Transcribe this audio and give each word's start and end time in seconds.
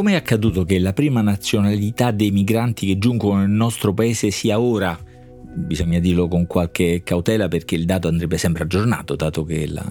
Come 0.00 0.12
è 0.12 0.16
accaduto 0.16 0.64
che 0.64 0.78
la 0.78 0.94
prima 0.94 1.20
nazionalità 1.20 2.10
dei 2.10 2.30
migranti 2.30 2.86
che 2.86 2.96
giungono 2.96 3.40
nel 3.40 3.50
nostro 3.50 3.92
paese 3.92 4.30
sia 4.30 4.58
ora? 4.58 4.98
Bisogna 5.54 5.98
dirlo 5.98 6.26
con 6.26 6.46
qualche 6.46 7.02
cautela 7.04 7.48
perché 7.48 7.74
il 7.74 7.84
dato 7.84 8.08
andrebbe 8.08 8.38
sempre 8.38 8.62
aggiornato, 8.62 9.14
dato 9.14 9.44
che 9.44 9.66
la, 9.66 9.84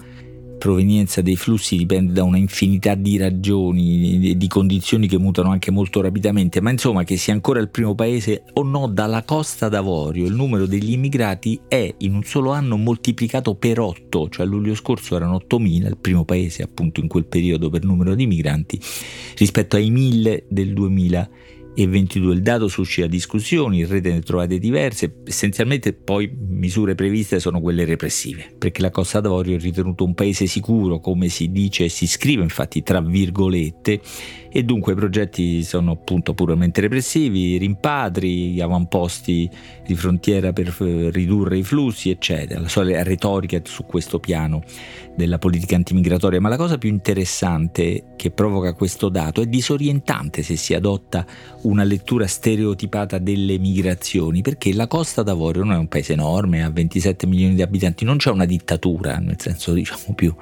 provenienza 0.60 1.22
dei 1.22 1.36
flussi 1.36 1.74
dipende 1.76 2.12
da 2.12 2.22
una 2.22 2.36
infinità 2.36 2.94
di 2.94 3.16
ragioni, 3.16 4.36
di 4.36 4.46
condizioni 4.46 5.08
che 5.08 5.18
mutano 5.18 5.50
anche 5.50 5.70
molto 5.70 6.02
rapidamente, 6.02 6.60
ma 6.60 6.70
insomma 6.70 7.02
che 7.02 7.16
sia 7.16 7.32
ancora 7.32 7.58
il 7.60 7.70
primo 7.70 7.94
paese 7.94 8.44
o 8.52 8.62
no 8.62 8.86
dalla 8.86 9.24
Costa 9.24 9.70
d'Avorio, 9.70 10.26
il 10.26 10.34
numero 10.34 10.66
degli 10.66 10.92
immigrati 10.92 11.58
è 11.66 11.92
in 11.98 12.14
un 12.14 12.22
solo 12.22 12.50
anno 12.50 12.76
moltiplicato 12.76 13.54
per 13.54 13.80
8, 13.80 14.28
cioè 14.28 14.46
luglio 14.46 14.74
scorso 14.74 15.16
erano 15.16 15.40
8.000, 15.48 15.86
il 15.86 15.96
primo 15.98 16.24
paese 16.24 16.62
appunto 16.62 17.00
in 17.00 17.08
quel 17.08 17.24
periodo 17.24 17.70
per 17.70 17.82
numero 17.82 18.14
di 18.14 18.26
migranti, 18.26 18.78
rispetto 19.38 19.76
ai 19.76 19.90
1.000 19.90 20.42
del 20.46 20.74
2000 20.74 21.30
e 21.56 21.59
22. 21.86 22.34
Il 22.34 22.42
dato 22.42 22.68
suscita 22.68 23.06
discussioni, 23.06 23.80
in 23.80 23.88
rete 23.88 24.12
ne 24.12 24.20
trovate 24.20 24.58
diverse, 24.58 25.20
essenzialmente 25.24 25.92
poi 25.92 26.30
misure 26.36 26.94
previste 26.94 27.40
sono 27.40 27.60
quelle 27.60 27.84
repressive, 27.84 28.54
perché 28.58 28.82
la 28.82 28.90
Costa 28.90 29.20
d'Avorio 29.20 29.56
è 29.56 29.60
ritenuto 29.60 30.04
un 30.04 30.14
paese 30.14 30.46
sicuro, 30.46 31.00
come 31.00 31.28
si 31.28 31.50
dice 31.50 31.84
e 31.84 31.88
si 31.88 32.06
scrive 32.06 32.42
infatti 32.42 32.82
tra 32.82 33.00
virgolette, 33.00 34.00
e 34.52 34.64
dunque 34.64 34.92
i 34.92 34.96
progetti 34.96 35.62
sono 35.62 35.92
appunto 35.92 36.34
puramente 36.34 36.80
repressivi, 36.80 37.56
rimpatri, 37.56 38.60
avamposti 38.60 39.48
di 39.86 39.94
frontiera 39.94 40.52
per 40.52 40.74
eh, 40.80 41.10
ridurre 41.10 41.58
i 41.58 41.62
flussi, 41.62 42.10
eccetera, 42.10 42.60
la 42.60 42.68
solita 42.68 43.02
retorica 43.02 43.60
su 43.64 43.84
questo 43.86 44.18
piano 44.18 44.62
della 45.14 45.38
politica 45.38 45.76
antimigratoria, 45.76 46.40
ma 46.40 46.48
la 46.48 46.56
cosa 46.56 46.78
più 46.78 46.88
interessante 46.88 48.14
che 48.16 48.30
provoca 48.30 48.72
questo 48.74 49.08
dato 49.08 49.40
è 49.40 49.46
disorientante 49.46 50.42
se 50.42 50.56
si 50.56 50.74
adotta 50.74 51.24
una 51.70 51.84
lettura 51.84 52.26
stereotipata 52.26 53.18
delle 53.18 53.58
migrazioni, 53.58 54.42
perché 54.42 54.74
la 54.74 54.88
Costa 54.88 55.22
d'Avorio 55.22 55.62
non 55.62 55.74
è 55.74 55.78
un 55.78 55.86
paese 55.86 56.14
enorme, 56.14 56.64
ha 56.64 56.70
27 56.70 57.26
milioni 57.26 57.54
di 57.54 57.62
abitanti, 57.62 58.04
non 58.04 58.16
c'è 58.16 58.30
una 58.30 58.44
dittatura, 58.44 59.18
nel 59.18 59.36
senso 59.38 59.72
diciamo 59.72 60.14
più 60.14 60.34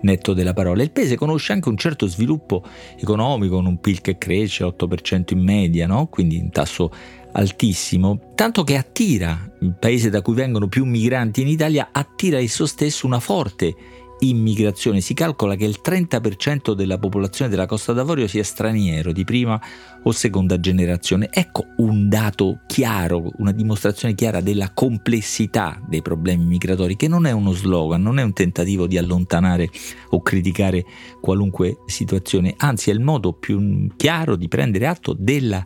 netto 0.00 0.32
della 0.32 0.54
parola. 0.54 0.82
Il 0.82 0.90
paese 0.90 1.16
conosce 1.16 1.52
anche 1.52 1.68
un 1.68 1.76
certo 1.76 2.06
sviluppo 2.06 2.64
economico, 2.98 3.56
con 3.56 3.66
un 3.66 3.78
PIL 3.78 4.00
che 4.00 4.16
cresce 4.16 4.64
8% 4.64 5.32
in 5.32 5.40
media, 5.40 5.86
no? 5.86 6.06
quindi 6.06 6.38
un 6.38 6.50
tasso 6.50 6.90
altissimo, 7.32 8.32
tanto 8.34 8.64
che 8.64 8.76
attira 8.76 9.52
il 9.60 9.76
paese 9.78 10.08
da 10.08 10.22
cui 10.22 10.34
vengono 10.34 10.66
più 10.66 10.84
migranti 10.84 11.42
in 11.42 11.48
Italia, 11.48 11.90
attira 11.92 12.38
esso 12.38 12.64
stesso 12.66 13.06
una 13.06 13.20
forte 13.20 13.74
immigrazione. 14.20 15.00
Si 15.00 15.14
calcola 15.14 15.54
che 15.54 15.64
il 15.64 15.80
30% 15.82 16.72
della 16.72 16.98
popolazione 16.98 17.50
della 17.50 17.66
Costa 17.66 17.92
d'Avorio 17.92 18.26
sia 18.26 18.44
straniero 18.44 19.12
di 19.12 19.24
prima 19.24 19.60
o 20.02 20.12
seconda 20.12 20.58
generazione. 20.58 21.28
Ecco 21.30 21.66
un 21.78 22.08
dato 22.08 22.60
chiaro, 22.66 23.30
una 23.38 23.52
dimostrazione 23.52 24.14
chiara 24.14 24.40
della 24.40 24.72
complessità 24.72 25.80
dei 25.86 26.02
problemi 26.02 26.44
migratori, 26.44 26.96
che 26.96 27.08
non 27.08 27.26
è 27.26 27.32
uno 27.32 27.52
slogan, 27.52 28.02
non 28.02 28.18
è 28.18 28.22
un 28.22 28.32
tentativo 28.32 28.86
di 28.86 28.98
allontanare 28.98 29.68
o 30.10 30.22
criticare 30.22 30.84
qualunque 31.20 31.78
situazione, 31.86 32.54
anzi 32.56 32.90
è 32.90 32.92
il 32.92 33.00
modo 33.00 33.32
più 33.32 33.88
chiaro 33.96 34.36
di 34.36 34.48
prendere 34.48 34.86
atto 34.86 35.14
della 35.18 35.64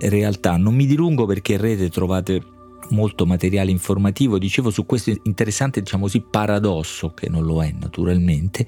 realtà. 0.00 0.56
Non 0.56 0.74
mi 0.74 0.86
dilungo 0.86 1.26
perché 1.26 1.52
in 1.52 1.60
rete 1.60 1.88
trovate 1.88 2.51
molto 2.90 3.26
materiale 3.26 3.70
informativo, 3.70 4.38
dicevo 4.38 4.70
su 4.70 4.86
questo 4.86 5.12
interessante, 5.24 5.80
diciamo 5.80 6.04
così, 6.04 6.20
paradosso, 6.20 7.12
che 7.14 7.28
non 7.28 7.44
lo 7.44 7.62
è 7.62 7.72
naturalmente, 7.72 8.66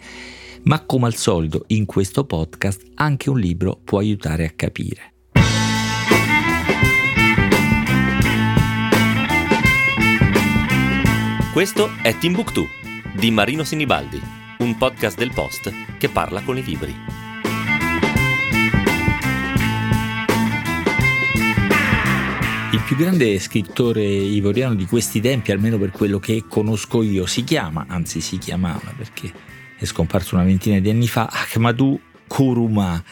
ma 0.63 0.85
come 0.85 1.07
al 1.07 1.15
solito 1.15 1.65
in 1.69 1.85
questo 1.85 2.25
podcast 2.25 2.83
anche 2.95 3.31
un 3.31 3.39
libro 3.39 3.81
può 3.83 3.99
aiutare 3.99 4.47
a 4.47 4.51
capire. 4.51 5.13
Questo 11.53 11.89
è 12.03 12.17
Timbuktu 12.19 12.67
di 13.17 13.31
Marino 13.31 13.63
Sinibaldi, 13.63 14.21
un 14.59 14.77
podcast 14.77 15.17
del 15.17 15.31
Post 15.33 15.73
che 15.99 16.09
parla 16.09 16.43
con 16.43 16.59
i 16.59 16.65
libri. 16.65 17.24
Più 22.85 22.97
grande 22.97 23.39
scrittore 23.39 24.05
ivoriano 24.05 24.75
di 24.75 24.85
questi 24.85 25.23
tempi, 25.23 25.53
almeno 25.53 25.79
per 25.79 25.91
quello 25.91 26.19
che 26.19 26.45
conosco 26.47 27.03
io, 27.03 27.25
si 27.25 27.43
chiama, 27.43 27.87
anzi 27.89 28.21
si 28.21 28.37
chiamava 28.37 28.93
perché 28.95 29.33
è 29.79 29.85
scomparso 29.87 30.35
una 30.35 30.45
ventina 30.45 30.79
di 30.81 30.91
anni 30.91 31.09
fa, 31.09 31.31
Ahmadou 31.31 31.99
Kuruma. 32.27 33.03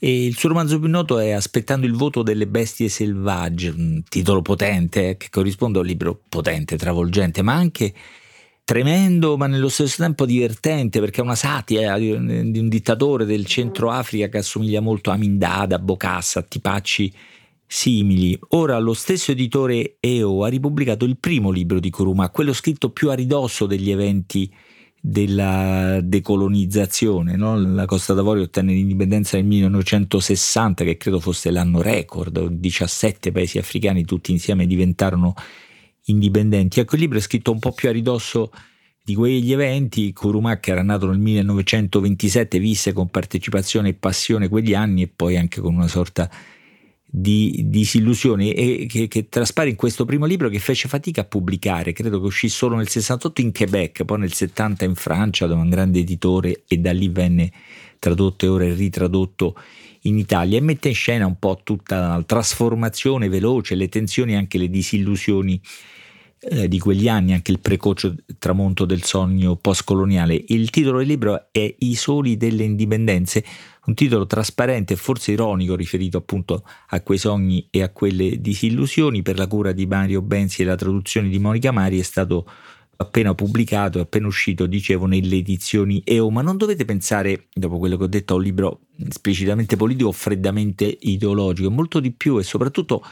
E 0.00 0.26
il 0.26 0.36
suo 0.36 0.48
romanzo 0.48 0.80
più 0.80 0.88
noto 0.88 1.20
è 1.20 1.30
Aspettando 1.30 1.86
il 1.86 1.94
voto 1.94 2.24
delle 2.24 2.48
bestie 2.48 2.88
selvagge, 2.88 3.68
un 3.68 4.02
titolo 4.08 4.42
potente 4.42 5.10
eh, 5.10 5.16
che 5.16 5.28
corrisponde 5.30 5.78
a 5.78 5.82
un 5.82 5.86
libro 5.86 6.20
potente, 6.28 6.76
travolgente, 6.76 7.42
ma 7.42 7.54
anche 7.54 7.94
tremendo, 8.64 9.36
ma 9.36 9.46
nello 9.46 9.68
stesso 9.68 10.02
tempo 10.02 10.26
divertente, 10.26 10.98
perché 10.98 11.20
è 11.20 11.24
una 11.24 11.36
satira 11.36 11.96
di 11.96 12.10
un 12.10 12.68
dittatore 12.68 13.24
del 13.24 13.46
centro 13.46 13.90
Africa 13.90 14.28
che 14.28 14.38
assomiglia 14.38 14.80
molto 14.80 15.12
a 15.12 15.16
Mindada, 15.16 15.76
a 15.76 15.78
Bocassa, 15.78 16.40
a 16.40 16.42
Tipacci 16.42 17.12
simili. 17.66 18.38
Ora 18.50 18.78
lo 18.78 18.94
stesso 18.94 19.32
editore 19.32 19.96
EO 20.00 20.44
ha 20.44 20.48
ripubblicato 20.48 21.04
il 21.04 21.18
primo 21.18 21.50
libro 21.50 21.80
di 21.80 21.90
Kuruma, 21.90 22.30
quello 22.30 22.52
scritto 22.52 22.90
più 22.90 23.10
a 23.10 23.14
ridosso 23.14 23.66
degli 23.66 23.90
eventi 23.90 24.52
della 25.00 26.00
decolonizzazione. 26.02 27.36
No? 27.36 27.56
La 27.60 27.84
Costa 27.84 28.14
d'Avorio 28.14 28.44
ottenne 28.44 28.72
l'indipendenza 28.72 29.36
nel 29.36 29.46
1960, 29.46 30.84
che 30.84 30.96
credo 30.96 31.20
fosse 31.20 31.50
l'anno 31.50 31.80
record, 31.82 32.46
17 32.48 33.30
paesi 33.32 33.58
africani 33.58 34.04
tutti 34.04 34.32
insieme 34.32 34.66
diventarono 34.66 35.34
indipendenti. 36.06 36.80
Ecco, 36.80 36.94
il 36.94 37.02
libro 37.02 37.18
è 37.18 37.20
scritto 37.20 37.52
un 37.52 37.58
po' 37.58 37.72
più 37.72 37.88
a 37.88 37.92
ridosso 37.92 38.50
di 39.02 39.14
quegli 39.14 39.52
eventi. 39.52 40.12
Kuruma, 40.12 40.58
che 40.58 40.72
era 40.72 40.82
nato 40.82 41.06
nel 41.06 41.18
1927, 41.18 42.58
visse 42.58 42.92
con 42.92 43.08
partecipazione 43.08 43.90
e 43.90 43.94
passione 43.94 44.48
quegli 44.48 44.74
anni 44.74 45.02
e 45.02 45.08
poi 45.08 45.36
anche 45.36 45.60
con 45.60 45.74
una 45.74 45.88
sorta 45.88 46.28
di 46.28 46.55
di 47.08 47.62
disillusioni 47.66 48.52
e 48.52 48.86
che, 48.86 49.06
che, 49.06 49.28
traspare 49.28 49.70
in 49.70 49.76
questo 49.76 50.04
primo 50.04 50.26
libro 50.26 50.48
che 50.48 50.58
fece 50.58 50.88
fatica 50.88 51.20
a 51.20 51.24
pubblicare, 51.24 51.92
credo 51.92 52.18
che 52.18 52.26
uscì 52.26 52.48
solo 52.48 52.76
nel 52.76 52.88
68 52.88 53.40
in 53.40 53.52
Quebec, 53.52 54.04
poi 54.04 54.18
nel 54.18 54.32
70 54.32 54.84
in 54.84 54.94
Francia 54.96 55.46
dove 55.46 55.62
un 55.62 55.70
grande 55.70 56.00
editore 56.00 56.64
e 56.66 56.78
da 56.78 56.92
lì 56.92 57.08
venne 57.08 57.52
tradotto 57.98 58.44
e 58.44 58.48
ora 58.48 58.64
è 58.64 58.74
ritradotto 58.74 59.56
in 60.02 60.18
Italia 60.18 60.58
e 60.58 60.60
mette 60.60 60.88
in 60.88 60.94
scena 60.94 61.26
un 61.26 61.38
po' 61.38 61.60
tutta 61.62 62.16
la 62.16 62.22
trasformazione 62.24 63.28
veloce, 63.28 63.74
le 63.76 63.88
tensioni 63.88 64.32
e 64.32 64.36
anche 64.36 64.58
le 64.58 64.68
disillusioni 64.68 65.60
eh, 66.38 66.68
di 66.68 66.78
quegli 66.78 67.08
anni, 67.08 67.32
anche 67.32 67.50
il 67.50 67.60
precoce 67.60 68.14
tramonto 68.38 68.84
del 68.84 69.02
sogno 69.02 69.56
postcoloniale. 69.56 70.44
Il 70.48 70.70
titolo 70.70 70.98
del 70.98 71.06
libro 71.06 71.48
è 71.50 71.74
I 71.78 71.94
soli 71.94 72.36
delle 72.36 72.62
indipendenze, 72.62 73.44
un 73.86 73.94
titolo 73.94 74.26
trasparente 74.26 74.94
e 74.94 74.96
forse 74.96 75.32
ironico 75.32 75.74
riferito 75.74 76.18
appunto 76.18 76.64
a 76.88 77.00
quei 77.00 77.18
sogni 77.18 77.66
e 77.70 77.82
a 77.82 77.90
quelle 77.90 78.40
disillusioni. 78.40 79.22
Per 79.22 79.38
la 79.38 79.46
cura 79.46 79.72
di 79.72 79.86
Mario 79.86 80.22
Benzi 80.22 80.62
e 80.62 80.64
la 80.64 80.76
traduzione 80.76 81.28
di 81.28 81.38
Monica 81.38 81.72
Mari 81.72 81.98
è 81.98 82.02
stato 82.02 82.46
appena 82.98 83.34
pubblicato, 83.34 84.00
appena 84.00 84.26
uscito, 84.26 84.66
dicevo, 84.66 85.06
nelle 85.06 85.36
edizioni 85.36 86.02
EO, 86.04 86.30
ma 86.30 86.42
non 86.42 86.56
dovete 86.56 86.84
pensare, 86.84 87.48
dopo 87.52 87.78
quello 87.78 87.96
che 87.96 88.04
ho 88.04 88.08
detto, 88.08 88.32
a 88.32 88.36
un 88.36 88.42
libro 88.42 88.80
esplicitamente 88.96 89.76
politico 89.76 90.08
o 90.08 90.12
freddamente 90.12 90.96
ideologico, 91.00 91.70
molto 91.70 92.00
di 92.00 92.12
più 92.12 92.38
e 92.38 92.42
soprattutto 92.42 93.04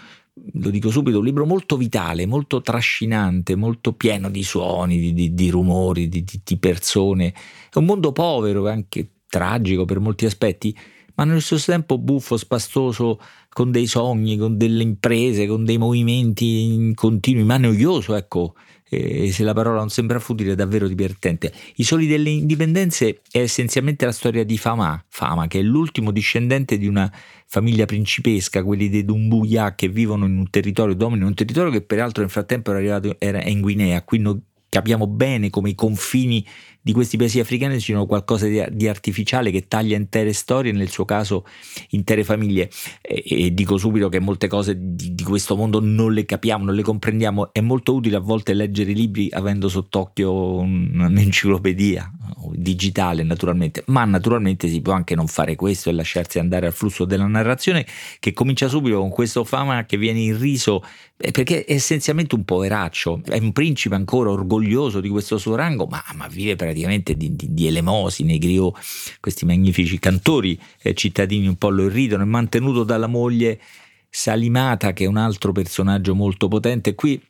lo 0.54 0.70
dico 0.70 0.90
subito, 0.90 1.18
un 1.18 1.24
libro 1.24 1.46
molto 1.46 1.76
vitale, 1.76 2.26
molto 2.26 2.60
trascinante, 2.60 3.54
molto 3.54 3.92
pieno 3.92 4.30
di 4.30 4.42
suoni, 4.42 4.98
di, 4.98 5.12
di, 5.12 5.34
di 5.34 5.50
rumori, 5.50 6.08
di, 6.08 6.24
di, 6.24 6.56
persone. 6.56 7.32
È 7.70 7.78
un 7.78 7.84
mondo 7.84 8.10
povero, 8.10 8.68
anche 8.68 9.10
tragico 9.34 9.84
per 9.84 9.98
molti 9.98 10.26
aspetti, 10.26 10.76
ma 11.16 11.24
nello 11.24 11.40
stesso 11.40 11.72
tempo 11.72 11.98
buffo, 11.98 12.36
spastoso, 12.36 13.18
con 13.48 13.72
dei 13.72 13.86
sogni, 13.88 14.36
con 14.36 14.56
delle 14.56 14.84
imprese, 14.84 15.48
con 15.48 15.64
dei 15.64 15.76
movimenti 15.76 16.92
continui, 16.94 17.42
ma 17.42 17.56
noioso, 17.56 18.14
ecco, 18.14 18.54
e 18.88 19.32
se 19.32 19.42
la 19.42 19.52
parola 19.52 19.78
non 19.78 19.90
sembra 19.90 20.20
futile, 20.20 20.52
è 20.52 20.54
davvero 20.54 20.86
divertente. 20.86 21.52
I 21.76 21.82
soli 21.82 22.06
delle 22.06 22.30
indipendenze 22.30 23.22
è 23.28 23.38
essenzialmente 23.40 24.04
la 24.04 24.12
storia 24.12 24.44
di 24.44 24.56
Fama, 24.56 25.04
Fama 25.08 25.48
che 25.48 25.58
è 25.58 25.62
l'ultimo 25.62 26.12
discendente 26.12 26.78
di 26.78 26.86
una 26.86 27.12
famiglia 27.46 27.86
principesca, 27.86 28.62
quelli 28.62 28.88
dei 28.88 29.04
Dumbuya 29.04 29.74
che 29.74 29.88
vivono 29.88 30.26
in 30.26 30.38
un 30.38 30.48
territorio, 30.48 30.94
dominano 30.94 31.26
un 31.26 31.34
territorio 31.34 31.72
che 31.72 31.82
peraltro 31.82 32.22
nel 32.22 32.30
frattempo 32.30 32.70
era 32.70 32.78
arrivato 32.78 33.16
era 33.18 33.42
in 33.42 33.60
Guinea, 33.60 34.00
qui 34.04 34.18
non 34.18 34.40
capiamo 34.74 35.06
bene 35.06 35.50
come 35.50 35.70
i 35.70 35.76
confini 35.76 36.44
di 36.84 36.92
questi 36.92 37.16
paesi 37.16 37.40
africani 37.40 37.80
ci 37.80 37.92
sono 37.92 38.04
qualcosa 38.04 38.46
di, 38.46 38.62
di, 38.72 38.88
artificiale 38.88 39.50
che 39.50 39.68
taglia 39.68 39.96
intere 39.96 40.34
storie, 40.34 40.70
nel 40.70 40.90
suo 40.90 41.06
caso 41.06 41.46
intere 41.90 42.24
famiglie. 42.24 42.68
E, 43.00 43.22
e 43.24 43.54
dico 43.54 43.78
subito 43.78 44.10
che 44.10 44.18
molte 44.18 44.48
cose 44.48 44.76
di, 44.76 45.14
di, 45.14 45.22
questo 45.22 45.56
mondo 45.56 45.80
non 45.80 46.12
le 46.12 46.26
capiamo, 46.26 46.64
non 46.64 46.74
le 46.74 46.82
comprendiamo. 46.82 47.52
È 47.52 47.60
molto 47.60 47.94
utile 47.94 48.16
a 48.16 48.20
volte 48.20 48.52
leggere 48.52 48.90
i 48.90 48.94
libri 48.94 49.28
avendo 49.32 49.70
sott'occhio 49.70 50.58
un'enciclopedia 50.58 52.10
digitale, 52.52 53.22
naturalmente, 53.22 53.84
ma 53.86 54.04
naturalmente 54.04 54.68
si 54.68 54.82
può 54.82 54.92
anche 54.92 55.14
non 55.14 55.26
fare 55.26 55.56
questo 55.56 55.88
e 55.88 55.94
lasciarsi 55.94 56.38
andare 56.38 56.66
al 56.66 56.74
flusso 56.74 57.06
della 57.06 57.26
narrazione 57.26 57.86
che 58.18 58.34
comincia 58.34 58.68
subito 58.68 58.98
con 58.98 59.08
questo 59.08 59.44
fama 59.44 59.86
che 59.86 59.96
viene 59.96 60.18
irriso 60.18 60.82
eh, 61.16 61.30
perché 61.30 61.64
è 61.64 61.72
essenzialmente 61.72 62.34
un 62.34 62.44
poveraccio, 62.44 63.22
è 63.24 63.38
un 63.38 63.52
principe 63.52 63.94
ancora 63.94 64.28
orgoglioso 64.30 64.63
di 65.00 65.08
questo 65.08 65.38
suo 65.38 65.54
rango, 65.54 65.86
ma, 65.86 66.02
ma 66.14 66.26
vive 66.28 66.56
praticamente 66.56 67.16
di, 67.16 67.34
di, 67.34 67.52
di 67.52 67.66
elemosine, 67.66 68.38
griot, 68.38 68.76
questi 69.20 69.44
magnifici 69.44 69.98
cantori 69.98 70.58
eh, 70.82 70.94
cittadini 70.94 71.46
un 71.46 71.56
po' 71.56 71.70
lo 71.70 71.84
irridono, 71.84 72.22
è 72.22 72.26
mantenuto 72.26 72.84
dalla 72.84 73.06
moglie 73.06 73.60
Salimata 74.08 74.92
che 74.92 75.04
è 75.04 75.08
un 75.08 75.16
altro 75.16 75.50
personaggio 75.50 76.14
molto 76.14 76.46
potente. 76.46 76.94
Qui 76.94 77.20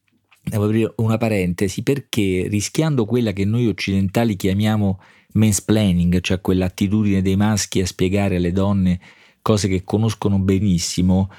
devo 0.43 0.65
aprire 0.65 0.93
una 0.97 1.17
parentesi 1.17 1.83
perché 1.83 2.47
rischiando 2.49 3.07
quella 3.07 3.33
che 3.33 3.47
noi 3.47 3.67
occidentali 3.67 4.37
chiamiamo 4.37 5.01
mansplaining, 5.33 6.21
cioè 6.21 6.43
quell'attitudine 6.43 7.23
dei 7.23 7.37
maschi 7.37 7.81
a 7.81 7.87
spiegare 7.87 8.37
alle 8.37 8.53
donne 8.53 9.01
cose 9.41 9.69
che 9.69 9.83
conoscono 9.83 10.39
benissimo, 10.39 11.31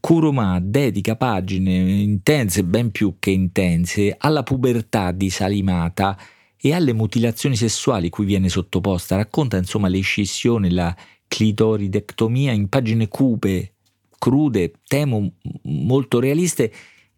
Kuruma 0.00 0.58
dedica 0.62 1.14
pagine 1.14 1.74
intense, 1.76 2.64
ben 2.64 2.90
più 2.90 3.16
che 3.18 3.30
intense, 3.30 4.16
alla 4.18 4.42
pubertà 4.42 5.12
di 5.12 5.28
Salimata 5.28 6.18
e 6.56 6.72
alle 6.72 6.94
mutilazioni 6.94 7.54
sessuali 7.54 8.08
cui 8.08 8.24
viene 8.24 8.48
sottoposta. 8.48 9.16
Racconta 9.16 9.58
insomma 9.58 9.88
le 9.88 10.00
scissioni, 10.00 10.70
la 10.70 10.96
clitoridectomia 11.28 12.52
in 12.52 12.68
pagine 12.68 13.08
cupe, 13.08 13.74
crude, 14.18 14.72
temo 14.86 15.32
molto 15.64 16.18
realiste 16.18 16.72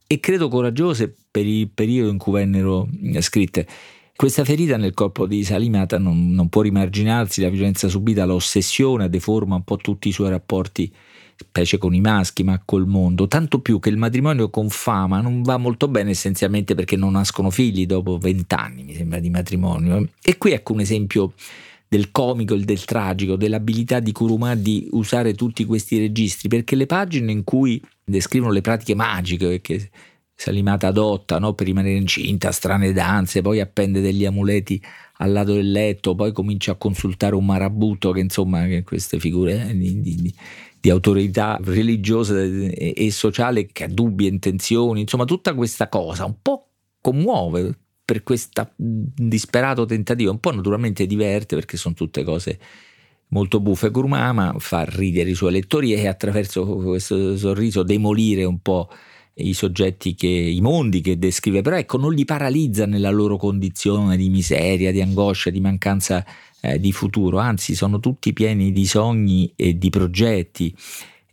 e 0.06 0.20
credo 0.20 0.48
coraggiose 0.48 1.14
per 1.30 1.46
il 1.46 1.70
periodo 1.70 2.10
in 2.10 2.18
cui 2.18 2.32
vennero 2.32 2.88
scritte. 3.20 3.66
Questa 4.14 4.44
ferita 4.44 4.76
nel 4.76 4.92
corpo 4.92 5.26
di 5.26 5.42
Salimata 5.44 5.98
non, 5.98 6.32
non 6.32 6.48
può 6.48 6.62
rimarginarsi, 6.62 7.40
la 7.40 7.48
violenza 7.48 7.88
subita, 7.88 8.24
l'ossessione 8.24 9.08
deforma 9.08 9.54
un 9.54 9.64
po' 9.64 9.76
tutti 9.76 10.08
i 10.08 10.12
suoi 10.12 10.28
rapporti 10.30 10.92
specie 11.42 11.78
con 11.78 11.94
i 11.94 12.00
maschi, 12.00 12.42
ma 12.42 12.60
col 12.64 12.86
mondo, 12.86 13.28
tanto 13.28 13.60
più 13.60 13.78
che 13.78 13.88
il 13.88 13.96
matrimonio 13.96 14.50
con 14.50 14.68
fama 14.68 15.20
non 15.20 15.42
va 15.42 15.56
molto 15.56 15.88
bene 15.88 16.10
essenzialmente 16.10 16.74
perché 16.74 16.96
non 16.96 17.12
nascono 17.12 17.50
figli 17.50 17.86
dopo 17.86 18.18
vent'anni, 18.18 18.84
mi 18.84 18.94
sembra, 18.94 19.18
di 19.18 19.30
matrimonio. 19.30 20.08
E 20.22 20.38
qui 20.38 20.52
ecco 20.52 20.72
un 20.72 20.80
esempio 20.80 21.34
del 21.88 22.10
comico 22.10 22.54
e 22.54 22.60
del 22.60 22.84
tragico, 22.84 23.36
dell'abilità 23.36 24.00
di 24.00 24.12
Kuruma 24.12 24.54
di 24.54 24.88
usare 24.92 25.34
tutti 25.34 25.64
questi 25.64 25.98
registri, 25.98 26.48
perché 26.48 26.74
le 26.74 26.86
pagine 26.86 27.30
in 27.32 27.44
cui 27.44 27.82
descrivono 28.02 28.52
le 28.52 28.62
pratiche 28.62 28.94
magiche 28.94 29.60
che 29.60 29.90
Salimata 30.34 30.88
adotta 30.88 31.38
no? 31.38 31.52
per 31.52 31.66
rimanere 31.66 31.94
incinta, 31.94 32.50
strane 32.50 32.92
danze, 32.92 33.42
poi 33.42 33.60
appende 33.60 34.00
degli 34.00 34.24
amuleti 34.24 34.82
al 35.18 35.30
lato 35.30 35.52
del 35.52 35.70
letto, 35.70 36.16
poi 36.16 36.32
comincia 36.32 36.72
a 36.72 36.74
consultare 36.74 37.36
un 37.36 37.44
marabutto 37.44 38.10
che 38.10 38.18
insomma 38.18 38.66
che 38.66 38.82
queste 38.82 39.20
figure 39.20 39.68
eh, 39.68 39.76
di, 39.78 40.00
di, 40.00 40.34
di 40.82 40.90
autorità 40.90 41.60
religiosa 41.62 42.42
e, 42.42 42.92
e 42.96 43.10
sociale 43.12 43.66
che 43.66 43.84
ha 43.84 43.88
dubbie 43.88 44.28
intenzioni, 44.28 45.02
insomma 45.02 45.24
tutta 45.24 45.54
questa 45.54 45.88
cosa 45.88 46.24
un 46.24 46.34
po' 46.42 46.70
commuove 47.00 47.78
per 48.04 48.24
questo 48.24 48.72
disperato 48.74 49.84
tentativo, 49.84 50.32
un 50.32 50.40
po' 50.40 50.50
naturalmente 50.50 51.06
diverte 51.06 51.54
perché 51.54 51.76
sono 51.76 51.94
tutte 51.94 52.24
cose 52.24 52.58
molto 53.28 53.60
buffe. 53.60 53.92
Kurumama 53.92 54.56
fa 54.58 54.84
ridere 54.84 55.30
i 55.30 55.34
suoi 55.34 55.52
lettori 55.52 55.92
e 55.92 56.08
attraverso 56.08 56.66
questo 56.66 57.36
sorriso 57.36 57.84
demolire 57.84 58.42
un 58.42 58.58
po' 58.58 58.88
i 59.34 59.54
soggetti 59.54 60.14
che, 60.14 60.26
i 60.26 60.60
mondi 60.60 61.00
che 61.00 61.18
descrive, 61.18 61.62
però 61.62 61.76
ecco 61.76 61.96
non 61.96 62.12
li 62.12 62.24
paralizza 62.24 62.86
nella 62.86 63.10
loro 63.10 63.36
condizione 63.36 64.16
di 64.16 64.28
miseria, 64.28 64.92
di 64.92 65.00
angoscia, 65.00 65.50
di 65.50 65.60
mancanza 65.60 66.24
eh, 66.60 66.78
di 66.78 66.92
futuro, 66.92 67.38
anzi 67.38 67.74
sono 67.74 67.98
tutti 67.98 68.32
pieni 68.32 68.72
di 68.72 68.86
sogni 68.86 69.52
e 69.56 69.76
di 69.78 69.90
progetti. 69.90 70.74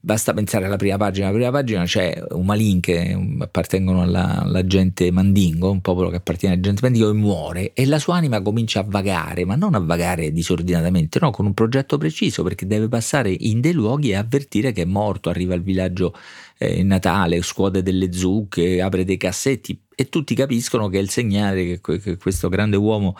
Basta 0.01 0.33
pensare 0.33 0.65
alla 0.65 0.77
prima 0.77 0.95
pagina, 0.95 1.27
la 1.27 1.33
prima 1.33 1.51
pagina 1.51 1.83
c'è 1.83 2.23
un 2.29 2.45
Malin 2.45 2.79
che 2.79 3.17
appartengono 3.39 4.01
alla, 4.01 4.43
alla, 4.43 4.65
gente 4.65 5.11
mandingo, 5.11 5.69
un 5.69 5.81
popolo 5.81 6.09
che 6.09 6.15
appartiene 6.15 6.53
alla 6.53 6.63
gente 6.63 6.79
mandingo 6.81 7.09
e 7.09 7.13
muore. 7.13 7.73
E 7.73 7.85
la 7.85 7.99
sua 7.99 8.15
anima 8.15 8.41
comincia 8.41 8.79
a 8.79 8.85
vagare, 8.87 9.43
ma 9.43 9.55
non 9.55 9.75
a 9.75 9.79
vagare 9.79 10.31
disordinatamente, 10.31 11.19
no, 11.19 11.31
con 11.31 11.45
un 11.45 11.53
progetto 11.53 11.97
preciso 11.97 12.43
perché 12.43 12.65
deve 12.65 12.87
passare 12.87 13.35
in 13.37 13.59
dei 13.59 13.73
luoghi 13.73 14.11
e 14.11 14.15
avvertire 14.15 14.71
che 14.71 14.83
è 14.83 14.85
morto, 14.85 15.27
arriva 15.27 15.53
al 15.53 15.63
villaggio 15.63 16.15
eh, 16.57 16.81
Natale, 16.81 17.41
scuote 17.41 17.83
delle 17.83 18.13
zucche, 18.13 18.81
apre 18.81 19.03
dei 19.03 19.17
cassetti 19.17 19.77
e 19.99 20.07
tutti 20.07 20.33
capiscono 20.33 20.87
che 20.87 20.97
è 20.97 21.01
il 21.01 21.09
segnale 21.09 21.81
che, 21.81 21.99
che 21.99 22.15
questo 22.15 22.47
grande 22.47 22.77
uomo 22.77 23.17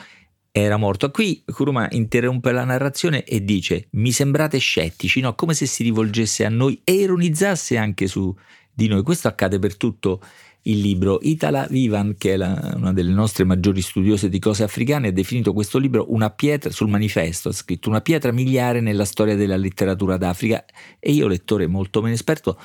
era 0.52 0.78
morto. 0.78 1.12
Qui 1.12 1.44
Kuruma 1.46 1.88
interrompe 1.92 2.52
la 2.52 2.64
narrazione 2.64 3.24
e 3.24 3.44
dice: 3.44 3.88
Mi 3.92 4.12
sembrate 4.12 4.58
scettici, 4.58 5.20
no? 5.20 5.36
Come 5.36 5.54
se 5.54 5.66
si 5.66 5.84
rivolgesse 5.84 6.46
a 6.46 6.50
noi 6.50 6.82
e 6.84 6.94
ironizzasse 6.94 7.78
anche 7.78 8.08
su 8.08 8.36
di 8.72 8.88
noi. 8.88 9.04
Questo 9.04 9.28
accade 9.28 9.60
per 9.60 9.78
tutto 9.78 10.22
il 10.64 10.80
libro. 10.80 11.20
Itala 11.22 11.68
Vivan, 11.70 12.16
che 12.18 12.34
è 12.34 12.38
la, 12.38 12.74
una 12.76 12.94
delle 12.94 13.12
nostre 13.12 13.44
maggiori 13.44 13.82
studiose 13.82 14.30
di 14.30 14.40
cose 14.40 14.64
africane, 14.64 15.10
ha 15.10 15.12
definito 15.12 15.54
questo 15.54 15.78
libro 15.78 16.12
una 16.14 16.30
pietra 16.30 16.72
sul 16.72 16.90
manifesto, 16.90 17.50
ha 17.50 17.54
scritto 17.54 17.90
una 17.90 18.02
pietra 18.02 18.32
miliare 18.32 18.82
nella 18.82 19.06
storia 19.06 19.36
della 19.36 19.58
letteratura 19.58 20.18
d'Africa 20.18 20.66
e 21.00 21.12
io, 21.12 21.28
lettore 21.28 21.68
molto 21.68 22.02
meno 22.02 22.16
esperto, 22.16 22.60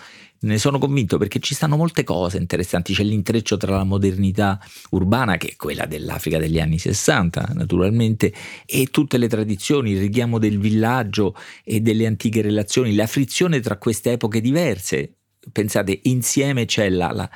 ne 0.44 0.58
sono 0.58 0.78
convinto 0.78 1.16
perché 1.16 1.38
ci 1.38 1.54
stanno 1.54 1.76
molte 1.76 2.04
cose 2.04 2.36
interessanti, 2.36 2.92
c'è 2.92 3.02
l'intreccio 3.02 3.56
tra 3.56 3.76
la 3.76 3.84
modernità 3.84 4.60
urbana, 4.90 5.36
che 5.36 5.48
è 5.48 5.56
quella 5.56 5.86
dell'Africa 5.86 6.38
degli 6.38 6.60
anni 6.60 6.78
60 6.78 7.52
naturalmente, 7.54 8.32
e 8.66 8.86
tutte 8.86 9.16
le 9.18 9.28
tradizioni, 9.28 9.92
il 9.92 10.00
richiamo 10.00 10.38
del 10.38 10.58
villaggio 10.58 11.34
e 11.62 11.80
delle 11.80 12.06
antiche 12.06 12.42
relazioni, 12.42 12.94
la 12.94 13.06
frizione 13.06 13.60
tra 13.60 13.78
queste 13.78 14.12
epoche 14.12 14.40
diverse. 14.40 15.14
Pensate, 15.50 16.00
insieme 16.04 16.64
c'è 16.64 16.88
la, 16.88 17.10
la 17.12 17.30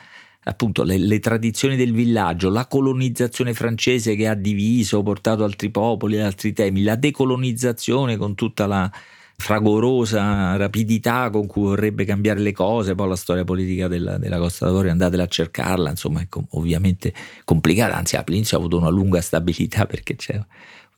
appunto 0.49 0.83
le, 0.83 0.97
le, 0.97 1.19
tradizioni 1.19 1.77
del 1.77 1.93
villaggio, 1.93 2.49
la 2.49 2.67
colonizzazione 2.67 3.53
francese 3.53 4.17
che 4.17 4.27
ha 4.27 4.35
diviso, 4.35 5.03
portato 5.03 5.45
altri 5.45 5.71
popoli, 5.71 6.19
altri 6.21 6.53
temi, 6.53 6.83
la 6.83 6.97
decolonizzazione 6.97 8.17
con 8.17 8.35
tutta 8.35 8.67
la 8.67 8.91
fragorosa 9.41 10.57
rapidità 10.57 11.31
con 11.31 11.47
cui 11.47 11.63
vorrebbe 11.63 12.05
cambiare 12.05 12.41
le 12.41 12.53
cose, 12.53 12.95
poi 12.95 13.09
la 13.09 13.17
storia 13.17 13.45
politica 13.45 13.87
della, 13.87 14.19
della 14.19 14.39
Costa 14.39 14.67
d'Avorio 14.67 14.91
andatela 14.91 15.23
a 15.25 15.29
cercarla, 15.29 15.91
insomma 15.91 16.23
è 16.23 16.29
com- 16.29 16.47
ovviamente 16.51 17.13
complicata, 17.45 17.97
anzi 17.97 18.17
la 18.17 18.25
Plinzia 18.25 18.57
ha 18.57 18.61
avuto 18.61 18.79
una 18.79 18.89
lunga 18.89 19.21
stabilità 19.21 19.87
perché 19.87 20.17
c'è 20.17 20.35
un 20.35 20.45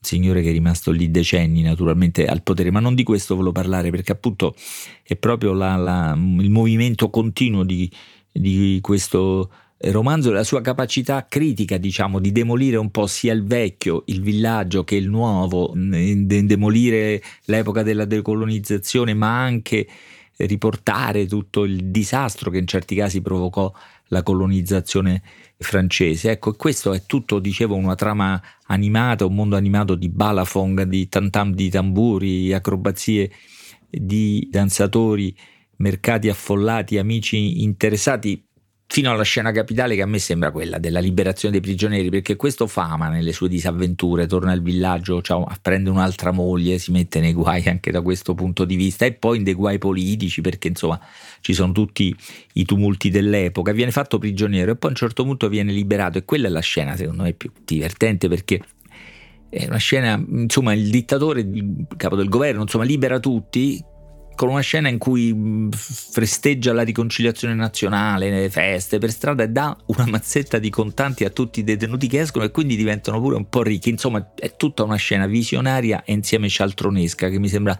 signore 0.01 0.43
che 0.43 0.49
è 0.49 0.53
rimasto 0.53 0.91
lì 0.91 1.11
decenni 1.11 1.61
naturalmente 1.63 2.25
al 2.27 2.43
potere, 2.43 2.71
ma 2.71 2.81
non 2.81 2.95
di 2.95 3.03
questo 3.03 3.35
volevo 3.35 3.53
parlare 3.53 3.91
perché 3.91 4.13
appunto 4.13 4.55
è 5.03 5.17
proprio 5.17 5.53
la, 5.53 5.77
la, 5.77 6.17
il 6.17 6.51
movimento 6.51 7.11
continuo 7.11 7.63
di, 7.65 7.91
di 8.33 8.79
questo 8.81 9.51
romanzo 9.83 10.31
la 10.31 10.45
sua 10.45 10.61
capacità 10.61 11.27
critica, 11.27 11.79
diciamo, 11.79 12.19
di 12.19 12.33
demolire 12.33 12.77
un 12.77 12.91
po' 12.91 13.07
sia 13.07 13.33
il 13.33 13.45
vecchio, 13.45 14.03
il 14.07 14.21
villaggio 14.21 14.85
che 14.85 14.97
il 14.97 15.09
nuovo, 15.09 15.73
demolire 15.75 17.23
l'epoca 17.45 17.83
della 17.83 18.05
decolonizzazione, 18.05 19.15
ma 19.15 19.41
anche 19.41 19.87
riportare 20.37 21.27
tutto 21.27 21.65
il 21.65 21.87
disastro 21.87 22.51
che 22.51 22.59
in 22.59 22.67
certi 22.67 22.95
casi 22.95 23.21
provocò 23.21 23.73
la 24.09 24.23
colonizzazione 24.23 25.23
francese. 25.57 26.31
Ecco, 26.31 26.53
questo 26.55 26.93
è 26.93 27.05
tutto, 27.07 27.39
dicevo, 27.39 27.75
una 27.75 27.95
trama 27.95 28.41
animata, 28.67 29.27
un 29.27 29.35
mondo 29.35 29.57
animato 29.57 29.95
di 29.95 30.09
balafong, 30.09 30.83
di 30.83 31.09
tantam 31.09 31.55
di 31.55 31.71
tamburi, 31.71 32.53
acrobazie 32.53 33.31
di 33.89 34.47
danzatori, 34.51 35.35
mercati 35.81 36.29
affollati, 36.29 36.99
amici 36.99 37.63
interessati 37.63 38.45
fino 38.93 39.09
alla 39.09 39.23
scena 39.23 39.53
capitale 39.53 39.95
che 39.95 40.03
a 40.03 40.07
me 40.07 40.19
sembra 40.19 40.51
quella 40.51 40.79
della 40.79 40.99
liberazione 40.99 41.53
dei 41.53 41.63
prigionieri, 41.63 42.11
perché 42.11 42.35
questo 42.35 42.67
Fama 42.67 43.09
nelle 43.09 43.33
sue 43.33 43.49
disavventure 43.49 44.27
torna 44.27 44.51
al 44.51 44.63
villaggio, 44.63 45.23
cioè, 45.23 45.45
prende 45.63 45.91
un'altra 45.91 46.33
moglie, 46.33 46.79
si 46.79 46.91
mette 46.91 47.21
nei 47.21 47.33
guai 47.33 47.63
anche 47.69 47.93
da 47.93 48.01
questo 48.01 48.35
punto 48.35 48.65
di 48.65 48.75
vista 48.75 49.05
e 49.05 49.13
poi 49.13 49.39
in 49.39 49.45
dei 49.45 49.55
guai 49.55 49.79
politici 49.79 50.41
perché 50.41 50.69
insomma 50.69 51.01
ci 51.41 51.55
sono 51.55 51.71
tutti 51.71 52.15
i 52.55 52.65
tumulti 52.65 53.11
dell'epoca, 53.11 53.71
viene 53.71 53.93
fatto 53.93 54.19
prigioniero 54.19 54.73
e 54.73 54.77
poi 54.77 54.91
a 54.91 54.93
un 54.93 54.99
certo 54.99 55.23
punto 55.23 55.49
viene 55.49 55.71
liberato 55.71 56.19
e 56.19 56.25
quella 56.25 56.49
è 56.49 56.51
la 56.51 56.61
scena 56.61 56.97
secondo 56.97 57.23
me 57.23 57.33
più 57.33 57.53
divertente 57.65 58.27
perché 58.27 58.61
è 59.49 59.67
una 59.67 59.79
scena, 59.79 60.21
insomma 60.29 60.73
il 60.75 60.91
dittatore, 60.91 61.41
il 61.41 61.87
capo 61.97 62.17
del 62.17 62.29
governo, 62.29 62.63
insomma 62.63 62.85
libera 62.85 63.21
tutti 63.21 63.85
con 64.41 64.49
una 64.49 64.63
scena 64.63 64.89
in 64.89 64.97
cui 64.97 65.69
festeggia 65.71 66.73
la 66.73 66.81
riconciliazione 66.81 67.53
nazionale, 67.53 68.31
le 68.31 68.49
feste 68.49 68.97
per 68.97 69.11
strada 69.11 69.43
e 69.43 69.51
dà 69.51 69.77
una 69.89 70.07
mazzetta 70.07 70.59
di 70.59 70.71
contanti 70.71 71.25
a 71.25 71.29
tutti 71.29 71.61
i 71.61 71.63
detenuti 71.63 72.07
che 72.07 72.21
escono 72.21 72.47
e 72.47 72.51
quindi 72.51 72.75
diventano 72.75 73.21
pure 73.21 73.37
un 73.37 73.51
po' 73.51 73.63
ricchi. 73.63 73.91
Insomma, 73.91 74.33
è 74.35 74.57
tutta 74.57 74.83
una 74.83 74.97
scena 74.97 75.27
visionaria 75.27 76.05
e 76.05 76.15
insieme 76.15 76.49
cialtronesca 76.49 77.29
che 77.29 77.39
mi 77.39 77.49
sembra 77.49 77.79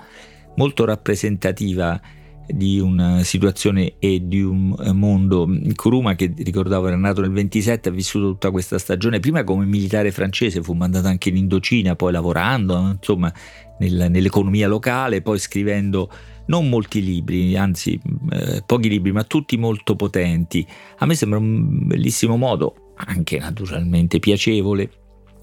molto 0.57 0.85
rappresentativa 0.85 1.99
di 2.47 2.79
una 2.79 3.23
situazione 3.23 3.95
e 3.99 4.29
di 4.29 4.43
un 4.43 4.75
mondo. 4.93 5.49
Kuruma, 5.75 6.15
che 6.15 6.31
ricordavo 6.37 6.89
era 6.89 6.97
nato 6.97 7.23
nel 7.23 7.33
27, 7.33 7.89
ha 7.89 7.93
vissuto 7.93 8.27
tutta 8.27 8.51
questa 8.51 8.79
stagione, 8.79 9.19
prima 9.19 9.45
come 9.45 9.65
militare 9.65 10.11
francese, 10.11 10.61
fu 10.61 10.75
mandato 10.75 11.07
anche 11.07 11.31
in 11.31 11.39
Indocina, 11.39 11.97
poi 11.97 12.13
lavorando, 12.13 12.97
insomma, 12.99 13.33
nel, 13.79 14.09
nell'economia 14.11 14.69
locale, 14.69 15.23
poi 15.23 15.39
scrivendo 15.39 16.11
non 16.51 16.69
molti 16.69 17.03
libri, 17.03 17.57
anzi 17.57 17.99
eh, 18.31 18.63
pochi 18.67 18.89
libri, 18.89 19.13
ma 19.13 19.23
tutti 19.23 19.57
molto 19.57 19.95
potenti. 19.95 20.67
A 20.99 21.07
me 21.07 21.15
sembra 21.15 21.39
un 21.39 21.87
bellissimo 21.87 22.37
modo, 22.37 22.95
anche 22.97 23.39
naturalmente 23.39 24.19
piacevole, 24.19 24.91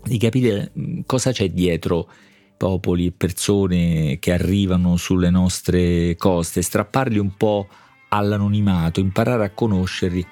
di 0.03 0.17
capire 0.17 0.73
mm, 0.77 0.99
cosa 1.05 1.31
c'è 1.31 1.47
dietro 1.49 2.09
popoli 2.57 3.05
e 3.07 3.13
persone 3.13 4.17
che 4.19 4.33
arrivano 4.33 4.97
sulle 4.97 5.29
nostre 5.29 6.17
coste, 6.17 6.61
strapparli 6.61 7.19
un 7.19 7.37
po' 7.37 7.69
all'anonimato, 8.09 8.99
imparare 8.99 9.45
a 9.45 9.51
conoscerli 9.51 10.25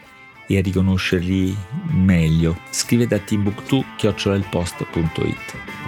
e 0.47 0.57
a 0.57 0.61
riconoscerli 0.61 1.55
meglio. 1.91 2.57
Scrivete 2.69 3.15
a 3.15 3.19
timbuktu-post.it 3.19 5.84